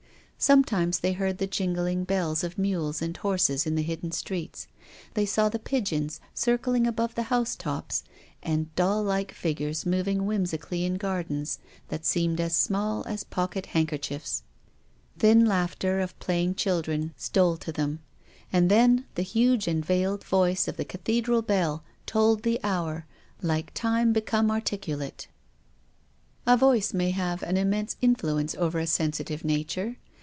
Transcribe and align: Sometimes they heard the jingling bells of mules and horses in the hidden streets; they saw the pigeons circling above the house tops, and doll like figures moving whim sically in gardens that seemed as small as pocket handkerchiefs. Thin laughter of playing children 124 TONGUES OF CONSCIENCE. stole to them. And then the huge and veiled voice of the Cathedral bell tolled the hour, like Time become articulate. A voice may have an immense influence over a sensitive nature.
Sometimes 0.43 1.01
they 1.01 1.13
heard 1.13 1.37
the 1.37 1.45
jingling 1.45 2.03
bells 2.03 2.43
of 2.43 2.57
mules 2.57 2.99
and 2.99 3.15
horses 3.17 3.67
in 3.67 3.75
the 3.75 3.83
hidden 3.83 4.11
streets; 4.11 4.67
they 5.13 5.23
saw 5.23 5.49
the 5.49 5.59
pigeons 5.59 6.19
circling 6.33 6.87
above 6.87 7.13
the 7.13 7.21
house 7.29 7.55
tops, 7.55 8.03
and 8.41 8.73
doll 8.75 9.03
like 9.03 9.33
figures 9.33 9.85
moving 9.85 10.25
whim 10.25 10.45
sically 10.45 10.83
in 10.83 10.95
gardens 10.95 11.59
that 11.89 12.07
seemed 12.07 12.41
as 12.41 12.55
small 12.55 13.05
as 13.05 13.23
pocket 13.23 13.67
handkerchiefs. 13.67 14.41
Thin 15.19 15.45
laughter 15.45 15.99
of 15.99 16.17
playing 16.17 16.55
children 16.55 17.13
124 17.21 17.57
TONGUES 17.57 17.67
OF 17.67 17.75
CONSCIENCE. 17.75 18.01
stole 18.01 18.01
to 18.01 18.49
them. 18.49 18.51
And 18.51 18.71
then 18.71 19.05
the 19.13 19.21
huge 19.21 19.67
and 19.67 19.85
veiled 19.85 20.23
voice 20.23 20.67
of 20.67 20.75
the 20.75 20.83
Cathedral 20.85 21.43
bell 21.43 21.83
tolled 22.07 22.41
the 22.41 22.59
hour, 22.63 23.05
like 23.43 23.71
Time 23.75 24.11
become 24.11 24.49
articulate. 24.49 25.27
A 26.47 26.57
voice 26.57 26.95
may 26.95 27.11
have 27.11 27.43
an 27.43 27.57
immense 27.57 27.95
influence 28.01 28.55
over 28.55 28.79
a 28.79 28.87
sensitive 28.87 29.45
nature. 29.45 29.97